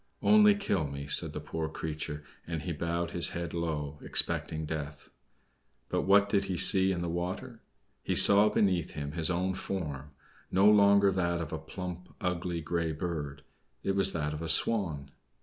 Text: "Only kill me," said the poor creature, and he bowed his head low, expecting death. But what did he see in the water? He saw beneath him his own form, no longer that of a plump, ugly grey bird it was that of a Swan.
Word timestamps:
"Only 0.23 0.55
kill 0.55 0.87
me," 0.87 1.05
said 1.05 1.31
the 1.31 1.39
poor 1.39 1.69
creature, 1.69 2.23
and 2.47 2.63
he 2.63 2.71
bowed 2.71 3.11
his 3.11 3.29
head 3.37 3.53
low, 3.53 3.99
expecting 4.01 4.65
death. 4.65 5.11
But 5.89 6.07
what 6.07 6.27
did 6.27 6.45
he 6.45 6.57
see 6.57 6.91
in 6.91 7.03
the 7.03 7.07
water? 7.07 7.61
He 8.01 8.15
saw 8.15 8.49
beneath 8.49 8.93
him 8.93 9.11
his 9.11 9.29
own 9.29 9.53
form, 9.53 10.09
no 10.49 10.65
longer 10.67 11.11
that 11.11 11.39
of 11.39 11.53
a 11.53 11.59
plump, 11.59 12.15
ugly 12.19 12.61
grey 12.61 12.93
bird 12.93 13.43
it 13.83 13.95
was 13.95 14.11
that 14.13 14.33
of 14.33 14.41
a 14.41 14.49
Swan. 14.49 15.11